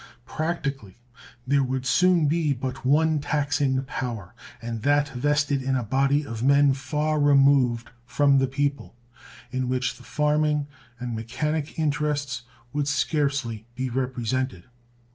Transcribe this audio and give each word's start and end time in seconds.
Practically 0.25 0.97
there 1.45 1.63
would 1.63 1.85
soon 1.85 2.25
be 2.25 2.53
but 2.53 2.83
one 2.83 3.19
taxing 3.19 3.83
power, 3.83 4.33
and 4.59 4.81
that 4.81 5.09
vested 5.09 5.61
in 5.61 5.75
a 5.75 5.83
body 5.83 6.25
of 6.25 6.41
men 6.41 6.73
far 6.73 7.19
removed 7.19 7.91
from 8.07 8.39
the 8.39 8.47
people, 8.47 8.95
in 9.51 9.69
which 9.69 9.97
the 9.97 10.03
farming 10.03 10.65
and 10.99 11.13
mechanic 11.15 11.77
interests 11.77 12.41
would 12.73 12.87
scarcely 12.87 13.67
be 13.75 13.91
represented. 13.91 14.63